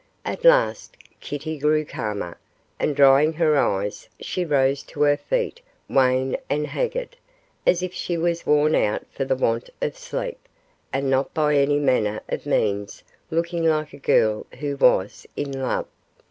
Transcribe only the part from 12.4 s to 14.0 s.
means looking like a